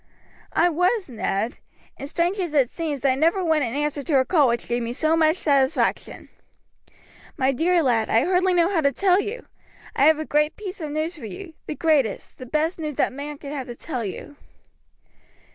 "I 0.53 0.67
was, 0.67 1.09
Ned, 1.09 1.59
and 1.95 2.09
strange 2.09 2.39
as 2.39 2.55
it 2.55 2.71
seems 2.71 3.05
I 3.05 3.13
never 3.13 3.45
went 3.45 3.63
in 3.63 3.75
answer 3.75 4.01
to 4.01 4.17
a 4.17 4.25
call 4.25 4.47
which 4.47 4.67
gave 4.67 4.81
me 4.81 4.93
so 4.93 5.15
much 5.15 5.35
satisfaction. 5.35 6.29
My 7.37 7.51
dear 7.51 7.83
lad, 7.83 8.09
I 8.09 8.23
hardly 8.25 8.55
know 8.55 8.69
how 8.73 8.81
to 8.81 8.91
tell 8.91 9.19
you. 9.21 9.45
I 9.95 10.05
have 10.05 10.17
a 10.17 10.25
piece 10.49 10.81
of 10.81 10.89
news 10.89 11.13
for 11.15 11.25
you; 11.27 11.53
the 11.67 11.75
greatest, 11.75 12.39
the 12.39 12.47
best 12.47 12.79
news 12.79 12.95
that 12.95 13.13
man 13.13 13.37
could 13.37 13.51
have 13.51 13.67
to 13.67 13.75
tell 13.75 14.03
you." 14.03 14.37